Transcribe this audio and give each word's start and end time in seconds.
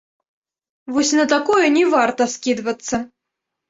Вось 0.95 1.13
на 1.19 1.25
такое 1.35 1.65
не 1.79 1.87
варта 1.93 2.31
скідвацца. 2.37 2.95